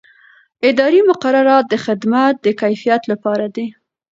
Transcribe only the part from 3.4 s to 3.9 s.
دي.